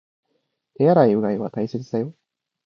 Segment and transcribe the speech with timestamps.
[0.79, 2.15] 手洗い、うがいは大切だよ